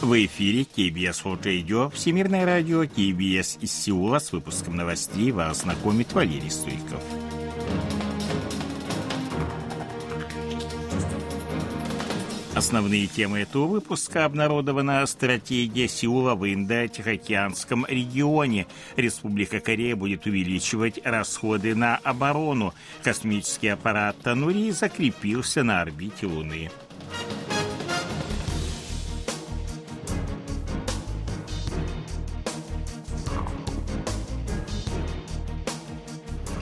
В 0.00 0.14
эфире 0.26 0.62
KBS 0.62 1.24
World 1.24 1.42
Radio, 1.42 1.90
Всемирное 1.90 2.46
радио 2.46 2.84
KBS 2.84 3.58
из 3.60 3.72
Сеула 3.72 4.20
с 4.20 4.30
выпуском 4.30 4.76
новостей 4.76 5.32
вас 5.32 5.62
знакомит 5.62 6.12
Валерий 6.12 6.52
Стойков. 6.52 7.02
Основные 12.54 13.08
темы 13.08 13.40
этого 13.40 13.66
выпуска 13.66 14.24
обнародована 14.24 15.04
стратегия 15.06 15.88
Сеула 15.88 16.36
в 16.36 16.44
Индо-Тихоокеанском 16.44 17.84
регионе. 17.88 18.68
Республика 18.94 19.58
Корея 19.58 19.96
будет 19.96 20.26
увеличивать 20.26 21.00
расходы 21.04 21.74
на 21.74 21.96
оборону. 21.96 22.72
Космический 23.02 23.68
аппарат 23.68 24.16
Танури 24.22 24.70
закрепился 24.70 25.64
на 25.64 25.82
орбите 25.82 26.26
Луны. 26.26 26.70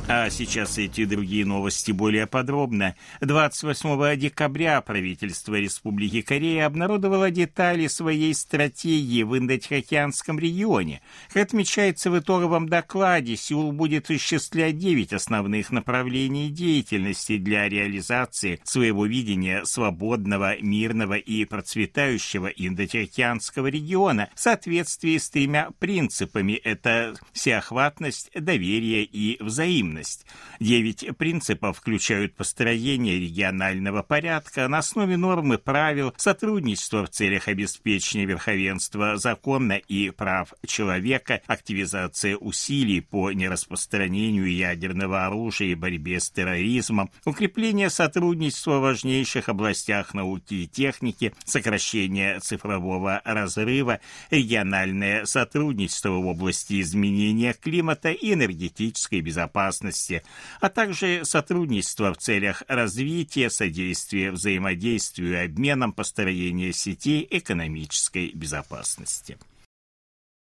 А 0.09 0.31
сейчас 0.31 0.79
эти 0.79 1.05
другие 1.05 1.45
новости 1.45 1.91
более 1.91 2.29
подробно. 2.29 2.95
28 3.23 4.17
декабря 4.17 4.81
правительство 4.81 5.59
Республики 5.59 6.23
Корея 6.23 6.67
обнародовало 6.67 7.33
детали 7.33 7.89
своей 7.89 8.33
стратегии 8.33 9.25
в 9.25 9.37
Индо-Тихоокеанском 9.37 10.39
регионе. 10.39 11.03
Как 11.33 11.43
отмечается 11.43 12.13
в 12.13 12.19
итоговом 12.21 12.69
докладе, 12.69 13.37
Сеул 13.37 13.73
будет 13.73 14.05
осуществлять 14.05 14.79
9 14.79 15.13
основных 15.13 15.73
направлений 15.73 16.51
деятельности 16.51 17.37
для 17.37 17.69
реализации 17.69 18.61
своего 18.63 19.07
видения 19.07 19.65
свободного, 19.65 20.57
мирного 20.61 21.15
и 21.15 21.45
процветающего 21.47 22.47
Индо-Тихоокеанского 22.47 23.67
региона 23.67 24.29
в 24.37 24.41
соответствии 24.41 25.19
с 25.19 25.29
тремя 25.31 25.71
принципами. 25.81 26.53
Это 26.53 27.17
всеохватность, 27.33 28.31
доверие 28.35 29.03
и 29.03 29.43
взаимность 29.43 29.96
эффективность. 29.97 30.27
Девять 30.59 31.17
принципов 31.19 31.79
включают 31.79 32.35
построение 32.35 33.19
регионального 33.19 34.03
порядка 34.03 34.69
на 34.69 34.79
основе 34.79 35.17
норм 35.17 35.53
и 35.55 35.59
правил, 35.59 36.15
сотрудничество 36.17 37.05
в 37.05 37.11
целях 37.11 37.49
обеспечения 37.49 38.25
верховенства 38.25 39.17
закона 39.17 39.75
и 39.75 40.11
прав 40.11 40.55
человека, 40.67 41.43
активизация 41.47 42.37
усилий 42.37 43.01
по 43.01 43.33
нераспространению 43.33 44.51
ядерного 44.51 45.27
оружия 45.27 45.69
и 45.69 45.75
борьбе 45.75 46.21
с 46.21 46.31
терроризмом, 46.31 47.11
укрепление 47.25 47.91
сотрудничества 47.91 48.79
в 48.79 48.83
важнейших 48.83 49.49
областях 49.49 50.15
науки 50.15 50.55
и 50.55 50.67
техники, 50.67 51.35
сокращение 51.45 52.41
цифрового 52.41 53.21
разрыва, 53.25 54.01
региональное 54.31 55.27
сотрудничество 55.27 56.11
в 56.11 56.27
области 56.27 56.81
изменения 56.81 57.53
климата 57.53 58.11
и 58.11 58.33
энергетической 58.33 59.21
безопасности, 59.21 59.86
безопасности, 59.87 60.23
а 60.61 60.69
также 60.69 61.25
сотрудничество 61.25 62.13
в 62.13 62.19
целях 62.19 62.63
развития, 62.69 63.51
содействия 63.51 64.31
взаимодействию 64.31 65.35
и 65.35 65.45
обменам 65.45 65.93
построения 65.93 66.73
сетей 66.73 67.27
экономической 67.31 68.31
безопасности. 68.33 69.39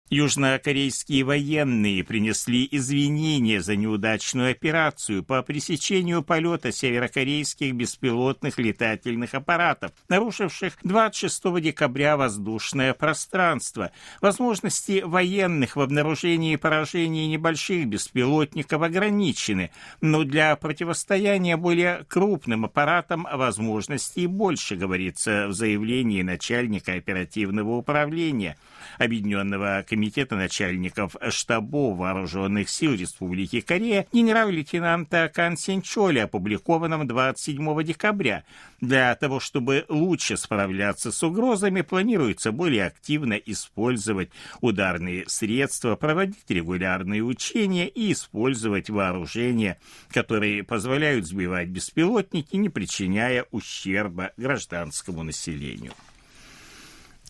Южнокорейские 0.10 1.26
военные 1.26 2.02
принесли 2.02 2.66
извинения 2.72 3.62
за 3.62 3.76
неудачную 3.76 4.52
операцию 4.52 5.22
по 5.22 5.44
пресечению 5.44 6.24
полета 6.24 6.72
северокорейских 6.72 7.74
беспилотных 7.74 8.58
летательных 8.58 9.34
аппаратов, 9.34 9.92
нарушивших 10.08 10.78
26 10.82 11.62
декабря 11.62 12.16
воздушное 12.16 12.94
пространство. 12.94 13.92
Возможности 14.22 15.02
военных 15.06 15.76
в 15.76 15.82
обнаружении 15.82 16.54
и 16.54 16.58
поражении 16.58 17.28
небольших 17.28 17.86
беспилотников 17.88 18.82
ограничены, 18.82 19.72
но 20.00 20.24
для 20.24 20.56
противостояния 20.56 21.58
более 21.58 22.06
крупным 22.08 22.64
аппаратам 22.64 23.28
возможностей 23.30 24.26
больше, 24.28 24.78
говорится 24.78 25.48
в 25.50 25.54
заявлении 25.54 26.22
начальника 26.22 26.94
оперативного 26.94 27.76
управления 27.76 28.56
Объединенного 28.98 29.84
комитета 29.88 29.97
комитета 29.98 30.36
начальников 30.36 31.16
штабов 31.30 31.98
вооруженных 31.98 32.70
сил 32.70 32.94
Республики 32.94 33.62
Корея 33.62 34.06
генерал-лейтенанта 34.14 35.32
Кан 35.34 35.58
Сенчоли, 35.58 36.20
опубликованном 36.20 37.08
27 37.08 37.84
декабря. 37.84 38.44
Для 38.80 39.16
того, 39.16 39.40
чтобы 39.40 39.86
лучше 39.90 40.38
справляться 40.38 41.12
с 41.12 41.24
угрозами, 41.24 41.82
планируется 41.82 42.52
более 42.52 42.86
активно 42.86 43.34
использовать 43.34 44.30
ударные 44.62 45.24
средства, 45.26 45.96
проводить 45.96 46.48
регулярные 46.48 47.24
учения 47.24 47.88
и 47.88 48.12
использовать 48.12 48.92
вооружения, 48.92 49.80
которые 50.10 50.64
позволяют 50.64 51.26
сбивать 51.26 51.70
беспилотники, 51.70 52.56
не 52.56 52.70
причиняя 52.70 53.48
ущерба 53.50 54.32
гражданскому 54.38 55.24
населению. 55.24 55.94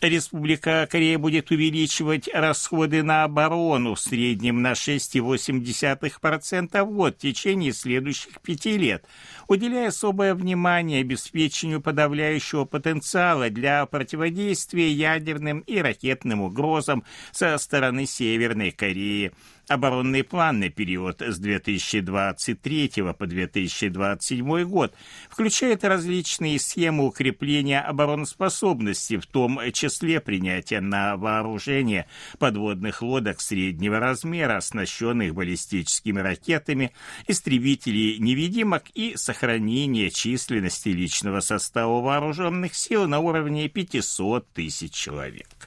Республика 0.01 0.87
Корея 0.89 1.17
будет 1.17 1.49
увеличивать 1.49 2.29
расходы 2.31 3.01
на 3.01 3.23
оборону 3.23 3.95
в 3.95 3.99
среднем 3.99 4.61
на 4.61 4.73
6,8% 4.73 6.83
в 6.83 6.91
год 6.91 7.15
в 7.15 7.19
течение 7.19 7.73
следующих 7.73 8.39
пяти 8.41 8.77
лет, 8.77 9.03
уделяя 9.47 9.87
особое 9.87 10.35
внимание 10.35 11.01
обеспечению 11.01 11.81
подавляющего 11.81 12.65
потенциала 12.65 13.49
для 13.49 13.83
противодействия 13.87 14.91
ядерным 14.91 15.61
и 15.61 15.79
ракетным 15.79 16.41
угрозам 16.41 17.03
со 17.31 17.57
стороны 17.57 18.05
Северной 18.05 18.69
Кореи. 18.69 19.31
Оборонный 19.67 20.23
план 20.23 20.59
на 20.59 20.69
период 20.69 21.21
с 21.21 21.39
2023 21.39 22.91
по 23.17 23.27
2027 23.27 24.63
год 24.63 24.93
включает 25.29 25.83
различные 25.83 26.57
схемы 26.57 27.05
укрепления 27.05 27.81
обороноспособности, 27.81 29.17
в 29.17 29.25
том 29.25 29.59
числе 29.73 30.21
принятие 30.21 30.79
на 30.79 31.17
вооружение 31.17 32.07
подводных 32.39 33.01
лодок 33.01 33.41
среднего 33.41 33.99
размера, 33.99 34.55
оснащенных 34.55 35.35
баллистическими 35.35 36.21
ракетами, 36.21 36.93
истребителей 37.27 38.19
невидимок 38.19 38.85
и 38.93 39.17
сохранение 39.17 40.11
численности 40.11 40.89
личного 40.89 41.41
состава 41.41 41.99
вооруженных 41.99 42.73
сил 42.73 43.05
на 43.05 43.19
уровне 43.19 43.67
500 43.67 44.47
тысяч 44.53 44.93
человек. 44.93 45.66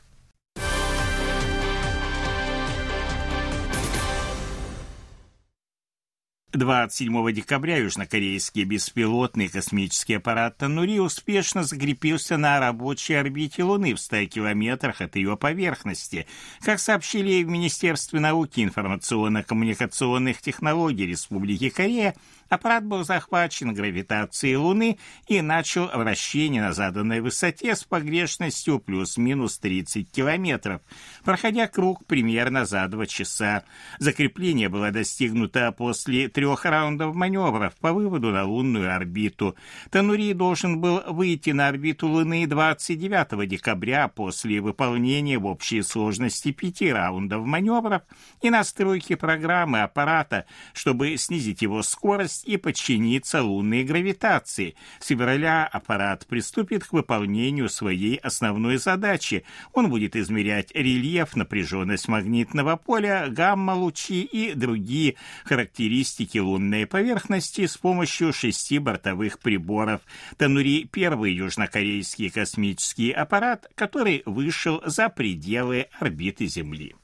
27 6.61 7.33
декабря 7.33 7.79
южнокорейский 7.79 8.65
беспилотный 8.65 9.49
космический 9.49 10.17
аппарат 10.17 10.59
Танури 10.59 10.99
успешно 10.99 11.65
закрепился 11.65 12.37
на 12.37 12.61
рабочей 12.61 13.15
орбите 13.15 13.65
Луны 13.65 13.95
в 13.95 13.99
100 13.99 14.27
километрах 14.27 15.01
от 15.01 15.17
ее 15.17 15.39
поверхности. 15.39 16.27
Как 16.61 16.79
сообщили 16.79 17.43
в 17.43 17.49
Министерстве 17.49 18.21
науки 18.21 18.61
и 18.61 18.65
информационно-коммуникационных 18.65 20.43
технологий 20.43 21.07
Республики 21.07 21.71
Корея, 21.71 22.15
Аппарат 22.51 22.85
был 22.85 23.05
захвачен 23.05 23.73
гравитацией 23.73 24.57
Луны 24.57 24.99
и 25.29 25.41
начал 25.41 25.87
вращение 25.87 26.61
на 26.61 26.73
заданной 26.73 27.21
высоте 27.21 27.77
с 27.77 27.85
погрешностью 27.85 28.81
плюс-минус 28.81 29.61
30 29.61 30.11
километров, 30.11 30.83
проходя 31.25 31.69
круг 31.69 32.05
примерно 32.07 32.67
за 32.67 32.89
два 32.89 33.07
часа. 33.07 33.63
Закрепление 34.01 34.69
было 34.69 34.91
достигнуто 34.91 35.71
после 35.71 36.29
трех 36.29 36.65
раундов 36.65 37.15
маневров 37.15 37.77
по 37.77 37.93
выводу 37.93 38.33
на 38.33 38.45
лунную 38.45 38.93
орбиту. 38.93 39.55
Танури 39.91 40.33
должен 40.33 40.81
был 40.81 41.03
выйти 41.07 41.51
на 41.51 41.69
орбиту 41.69 42.09
Луны 42.09 42.49
29 42.49 43.49
декабря 43.49 44.09
после 44.09 44.61
выполнения 44.61 45.39
в 45.39 45.47
общей 45.47 45.83
сложности 45.83 46.51
пяти 46.51 46.93
раундов 46.93 47.47
маневров 47.47 48.03
и 48.43 48.51
настройки 48.51 49.15
программы 49.15 49.83
аппарата, 49.83 50.47
чтобы 50.73 51.17
снизить 51.17 51.63
его 51.63 51.85
скорость 51.85 52.40
и 52.45 52.57
подчиниться 52.57 53.43
лунной 53.43 53.85
гравитации. 53.85 54.75
С 54.99 55.07
февраля 55.07 55.67
аппарат 55.67 56.27
приступит 56.27 56.85
к 56.85 56.93
выполнению 56.93 57.69
своей 57.69 58.17
основной 58.17 58.79
задачи. 58.79 59.45
Он 59.73 59.91
будет 59.91 60.17
измерять 60.17 60.71
рельеф, 60.75 61.37
напряженность 61.37 62.09
магнитного 62.09 62.77
поля, 62.77 63.27
гамма-лучи 63.29 64.23
и 64.23 64.55
другие 64.55 65.17
характеристики 65.45 66.39
лунной 66.39 66.87
поверхности 66.87 67.67
с 67.67 67.77
помощью 67.77 68.33
шести 68.33 68.79
бортовых 68.79 69.39
приборов. 69.39 70.01
Танури– 70.37 70.89
первый 70.93 71.33
южнокорейский 71.33 72.31
космический 72.31 73.11
аппарат, 73.11 73.71
который 73.75 74.23
вышел 74.27 74.83
за 74.85 75.09
пределы 75.09 75.89
орбиты 75.99 76.47
Земли. 76.47 76.95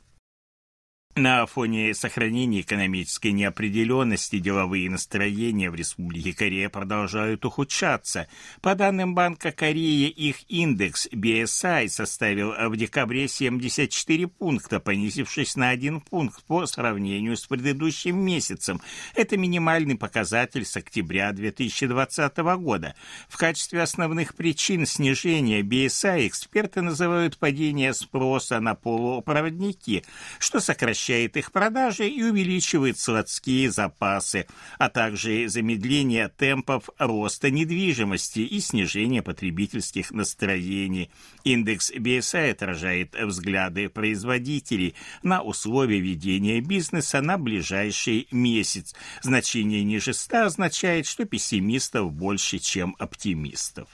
На 1.18 1.46
фоне 1.46 1.94
сохранения 1.94 2.60
экономической 2.60 3.32
неопределенности 3.32 4.38
деловые 4.38 4.90
настроения 4.90 5.70
в 5.70 5.74
Республике 5.74 6.34
Корея 6.34 6.68
продолжают 6.68 7.42
ухудшаться. 7.46 8.28
По 8.60 8.74
данным 8.74 9.14
Банка 9.14 9.50
Кореи, 9.50 10.10
их 10.10 10.44
индекс 10.50 11.08
BSI 11.10 11.88
составил 11.88 12.52
в 12.68 12.76
декабре 12.76 13.28
74 13.28 14.26
пункта, 14.26 14.78
понизившись 14.78 15.56
на 15.56 15.70
один 15.70 16.02
пункт 16.02 16.44
по 16.44 16.66
сравнению 16.66 17.38
с 17.38 17.46
предыдущим 17.46 18.18
месяцем. 18.18 18.82
Это 19.14 19.38
минимальный 19.38 19.96
показатель 19.96 20.66
с 20.66 20.76
октября 20.76 21.32
2020 21.32 22.36
года. 22.58 22.94
В 23.30 23.38
качестве 23.38 23.80
основных 23.80 24.34
причин 24.34 24.84
снижения 24.84 25.62
BSI 25.62 26.26
эксперты 26.26 26.82
называют 26.82 27.38
падение 27.38 27.94
спроса 27.94 28.60
на 28.60 28.74
полупроводники, 28.74 30.04
что 30.38 30.60
сокращает 30.60 31.05
сокращает 31.06 31.36
их 31.36 31.52
продажи 31.52 32.08
и 32.08 32.22
увеличивает 32.22 32.98
складские 32.98 33.70
запасы, 33.70 34.46
а 34.78 34.88
также 34.88 35.48
замедление 35.48 36.28
темпов 36.28 36.88
роста 36.98 37.50
недвижимости 37.50 38.40
и 38.40 38.60
снижение 38.60 39.22
потребительских 39.22 40.10
настроений. 40.10 41.10
Индекс 41.44 41.92
BSI 41.92 42.50
отражает 42.50 43.14
взгляды 43.14 43.88
производителей 43.88 44.94
на 45.22 45.42
условия 45.42 46.00
ведения 46.00 46.60
бизнеса 46.60 47.20
на 47.20 47.38
ближайший 47.38 48.26
месяц. 48.32 48.94
Значение 49.22 49.84
ниже 49.84 50.12
100 50.12 50.46
означает, 50.46 51.06
что 51.06 51.24
пессимистов 51.24 52.12
больше, 52.12 52.58
чем 52.58 52.96
оптимистов. 52.98 53.88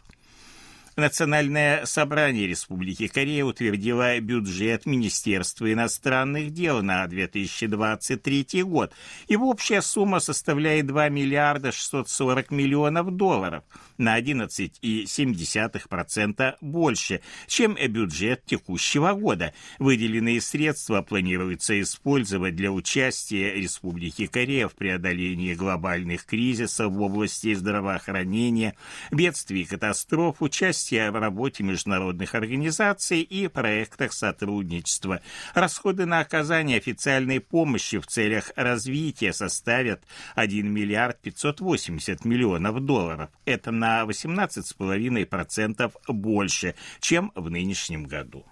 Национальное 0.95 1.87
собрание 1.87 2.47
Республики 2.47 3.07
Корея 3.07 3.47
утвердило 3.47 4.21
бюджет 4.21 4.85
Министерства 4.85 5.73
иностранных 5.73 6.53
дел 6.53 6.83
на 6.83 7.07
2023 7.07 8.63
год. 8.63 8.93
Его 9.27 9.49
общая 9.49 9.81
сумма 9.81 10.21
составляет 10.21 10.87
2 10.87 11.09
миллиарда 11.09 11.73
640 11.73 12.51
миллионов 12.51 13.17
долларов– 13.17 13.65
на 14.03 14.19
11,7% 14.19 16.57
больше, 16.61 17.21
чем 17.47 17.75
бюджет 17.75 18.45
текущего 18.45 19.13
года. 19.13 19.55
Выделенные 19.79 20.41
средства 20.41 21.03
планируется 21.03 21.81
использовать 21.81 22.57
для 22.57 22.73
участия 22.73 23.55
Республики 23.55 24.27
Корея 24.27 24.67
в 24.69 24.75
преодолении 24.75 25.55
глобальных 25.55 26.27
кризисов 26.27 26.93
в 26.93 27.01
области 27.01 27.55
здравоохранения, 27.55 28.75
бедствий 29.11 29.63
и 29.63 29.67
катастроф, 29.67 30.37
участия 30.41 30.82
в 30.91 31.21
работе 31.21 31.63
международных 31.63 32.35
организаций 32.35 33.21
и 33.21 33.49
проектах 33.49 34.13
сотрудничества. 34.13 35.21
Расходы 35.55 36.07
на 36.07 36.21
оказание 36.21 36.79
официальной 36.79 37.41
помощи 37.41 37.99
в 37.99 38.07
целях 38.07 38.53
развития 38.57 39.33
составят 39.33 40.03
1 40.35 40.73
миллиард 40.73 41.21
580 41.21 42.25
миллионов 42.25 42.85
долларов. 42.85 43.31
Это 43.45 43.71
на 43.71 44.03
18,5% 44.03 45.93
больше, 46.09 46.75
чем 47.01 47.33
в 47.35 47.51
нынешнем 47.51 48.05
году. 48.05 48.45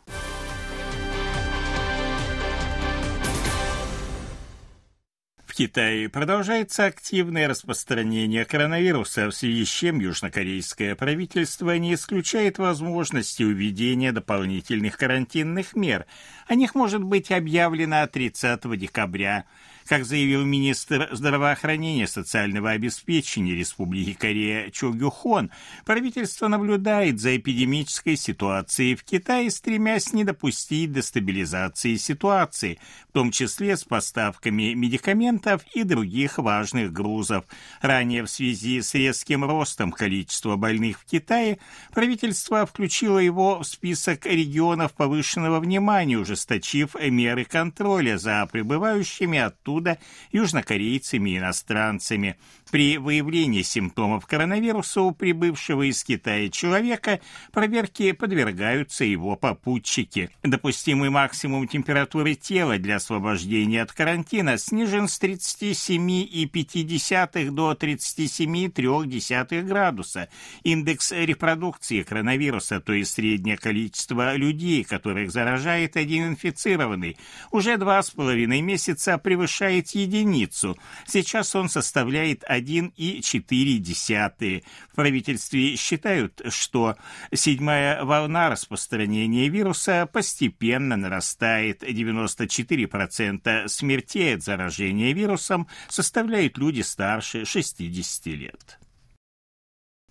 В 5.50 5.52
Китае 5.52 6.08
продолжается 6.08 6.84
активное 6.84 7.48
распространение 7.48 8.44
коронавируса, 8.44 9.26
в 9.26 9.32
связи 9.32 9.64
с 9.64 9.68
чем 9.68 9.98
южнокорейское 9.98 10.94
правительство 10.94 11.76
не 11.76 11.94
исключает 11.94 12.58
возможности 12.58 13.42
введения 13.42 14.12
дополнительных 14.12 14.96
карантинных 14.96 15.74
мер. 15.74 16.06
О 16.46 16.54
них 16.54 16.76
может 16.76 17.02
быть 17.02 17.32
объявлено 17.32 18.06
30 18.06 18.78
декабря. 18.78 19.44
Как 19.86 20.04
заявил 20.04 20.44
министр 20.44 21.08
здравоохранения 21.10 22.04
и 22.04 22.06
социального 22.06 22.70
обеспечения 22.70 23.56
Республики 23.56 24.12
Корея 24.12 24.70
Чо 24.70 24.92
Гюхон, 24.92 25.50
правительство 25.84 26.46
наблюдает 26.46 27.18
за 27.18 27.36
эпидемической 27.36 28.14
ситуацией 28.14 28.94
в 28.94 29.02
Китае, 29.02 29.50
стремясь 29.50 30.12
не 30.12 30.22
допустить 30.22 30.92
дестабилизации 30.92 31.96
ситуации, 31.96 32.78
в 33.08 33.12
том 33.14 33.32
числе 33.32 33.76
с 33.76 33.82
поставками 33.82 34.74
медикаментов 34.74 35.39
и 35.74 35.84
других 35.84 36.38
важных 36.38 36.92
грузов. 36.92 37.44
Ранее 37.80 38.22
в 38.24 38.30
связи 38.30 38.82
с 38.82 38.94
резким 38.94 39.44
ростом 39.44 39.92
количества 39.92 40.56
больных 40.56 41.00
в 41.00 41.04
Китае 41.04 41.58
правительство 41.92 42.66
включило 42.66 43.18
его 43.18 43.60
в 43.60 43.64
список 43.64 44.26
регионов 44.26 44.92
повышенного 44.94 45.60
внимания, 45.60 46.18
ужесточив 46.18 46.94
меры 46.94 47.44
контроля 47.44 48.18
за 48.18 48.46
прибывающими 48.50 49.38
оттуда 49.38 49.98
южнокорейцами 50.32 51.30
и 51.30 51.38
иностранцами. 51.38 52.36
При 52.70 52.98
выявлении 52.98 53.62
симптомов 53.62 54.26
коронавируса 54.26 55.00
у 55.02 55.10
прибывшего 55.10 55.88
из 55.88 56.04
Китая 56.04 56.48
человека 56.50 57.18
проверки 57.52 58.12
подвергаются 58.12 59.04
его 59.04 59.34
попутчики. 59.34 60.30
Допустимый 60.44 61.10
максимум 61.10 61.66
температуры 61.66 62.36
тела 62.36 62.78
для 62.78 62.94
освобождения 62.96 63.82
от 63.82 63.92
карантина 63.92 64.56
снижен 64.56 65.08
с 65.08 65.20
37,5 65.20 67.50
до 67.50 67.72
37,3 67.72 69.62
градуса. 69.62 70.28
Индекс 70.62 71.10
репродукции 71.10 72.02
коронавируса, 72.02 72.80
то 72.80 72.92
есть 72.92 73.14
среднее 73.14 73.56
количество 73.56 74.36
людей, 74.36 74.84
которых 74.84 75.32
заражает 75.32 75.96
один 75.96 76.28
инфицированный, 76.28 77.16
уже 77.50 77.78
два 77.78 78.00
с 78.00 78.10
половиной 78.10 78.60
месяца 78.60 79.18
превышает 79.18 79.88
единицу. 79.90 80.78
Сейчас 81.06 81.56
он 81.56 81.68
составляет 81.68 82.44
1,4. 82.60 84.64
В 84.90 84.94
правительстве 84.94 85.76
считают, 85.76 86.40
что 86.48 86.96
седьмая 87.32 88.04
волна 88.04 88.50
распространения 88.50 89.48
вируса 89.48 90.06
постепенно 90.06 90.96
нарастает. 90.96 91.82
94% 91.82 93.68
смертей 93.68 94.34
от 94.34 94.42
заражения 94.42 95.12
вирусом 95.12 95.66
составляют 95.88 96.58
люди 96.58 96.82
старше 96.82 97.44
60 97.44 98.26
лет. 98.26 98.78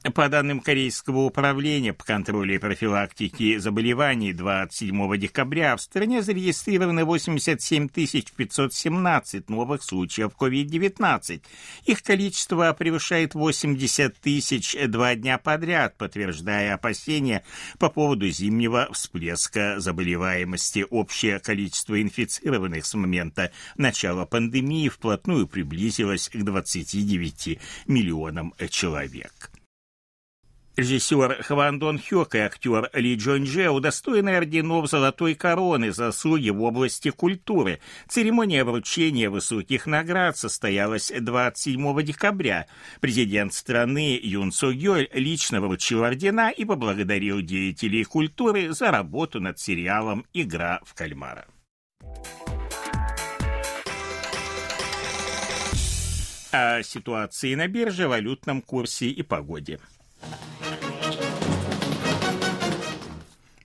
По 0.01 0.29
данным 0.29 0.61
Корейского 0.61 1.25
управления 1.25 1.91
по 1.91 2.05
контролю 2.05 2.55
и 2.55 2.57
профилактике 2.57 3.59
заболеваний 3.59 4.31
27 4.31 5.17
декабря 5.17 5.75
в 5.75 5.81
стране 5.81 6.21
зарегистрировано 6.21 7.03
87 7.03 7.89
517 7.89 9.49
новых 9.49 9.83
случаев 9.83 10.31
COVID-19. 10.39 11.41
Их 11.85 12.01
количество 12.01 12.71
превышает 12.71 13.33
80 13.35 14.15
тысяч 14.21 14.77
два 14.87 15.15
дня 15.15 15.37
подряд, 15.37 15.97
подтверждая 15.97 16.75
опасения 16.75 17.43
по 17.77 17.89
поводу 17.89 18.29
зимнего 18.29 18.87
всплеска 18.93 19.81
заболеваемости. 19.81 20.85
Общее 20.89 21.39
количество 21.39 22.01
инфицированных 22.01 22.85
с 22.85 22.93
момента 22.93 23.51
начала 23.75 24.23
пандемии 24.23 24.87
вплотную 24.87 25.45
приблизилось 25.45 26.29
к 26.29 26.37
29 26.37 27.59
миллионам 27.85 28.53
человек. 28.69 29.51
Режиссер 30.79 31.43
Хван 31.43 31.77
Дон 31.77 31.99
Хёк 31.99 32.35
и 32.35 32.37
актер 32.37 32.89
Ли 32.93 33.15
Джон 33.15 33.43
Дже 33.43 33.69
удостоены 33.69 34.37
орденов 34.37 34.89
Золотой 34.89 35.35
Короны 35.35 35.91
за 35.91 36.05
заслуги 36.05 36.51
в 36.51 36.61
области 36.63 37.09
культуры. 37.09 37.81
Церемония 38.07 38.63
вручения 38.63 39.29
высоких 39.29 39.87
наград 39.87 40.37
состоялась 40.37 41.11
27 41.11 42.01
декабря. 42.01 42.65
Президент 43.01 43.53
страны 43.53 44.17
Юн 44.23 44.53
Со 44.53 44.71
Гёль 44.71 45.09
лично 45.13 45.59
вручил 45.59 46.05
ордена 46.05 46.49
и 46.49 46.63
поблагодарил 46.63 47.41
деятелей 47.41 48.05
культуры 48.05 48.71
за 48.71 48.89
работу 48.89 49.41
над 49.41 49.59
сериалом 49.59 50.25
«Игра 50.31 50.79
в 50.85 50.93
кальмара». 50.93 51.45
О 56.53 56.81
ситуации 56.83 57.53
на 57.55 57.67
бирже, 57.67 58.07
валютном 58.07 58.61
курсе 58.61 59.07
и 59.07 59.23
погоде. 59.23 59.79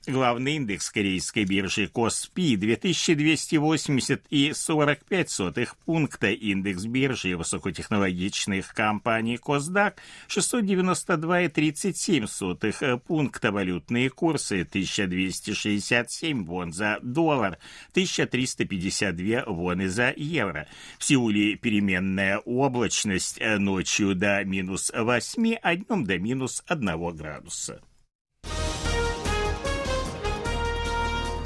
Главный 0.07 0.57
индекс 0.57 0.91
корейской 0.91 1.45
биржи 1.45 1.87
Коспи 1.89 2.57
2280 2.57 4.23
и 4.29 4.53
45 4.53 5.31
сотых 5.31 5.79
пункта, 5.79 6.27
индекс 6.31 6.85
биржи 6.85 7.35
высокотехнологичных 7.35 8.75
компаний 8.75 9.39
Косдак 9.39 9.97
692 10.29 11.41
и 11.41 11.49
37 11.49 12.27
сотых 12.27 12.83
пункта, 13.07 13.51
валютные 13.51 14.11
курсы 14.11 14.61
1267 14.69 16.45
вон 16.45 16.75
за 16.75 16.99
доллар, 17.01 17.57
1352 17.93 19.45
воны 19.47 19.89
за 19.89 20.13
евро. 20.15 20.69
В 20.99 21.05
Сеуле 21.05 21.57
переменная 21.57 22.41
облачность 22.41 23.41
ночью 23.41 24.15
до 24.15 24.45
минус 24.45 24.93
8, 24.95 25.55
а 25.63 25.77
днем 25.77 26.05
до 26.05 26.19
минус 26.19 26.63
1 26.67 27.17
градуса. 27.17 27.81